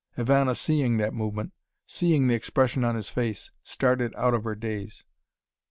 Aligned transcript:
Ivana, 0.17 0.55
seeing 0.57 0.97
that 0.97 1.13
movement, 1.13 1.53
seeing 1.85 2.25
the 2.25 2.33
expression 2.33 2.83
on 2.83 2.95
his 2.95 3.11
face, 3.11 3.51
started 3.61 4.15
out 4.17 4.33
of 4.33 4.45
her 4.45 4.55
daze. 4.55 5.05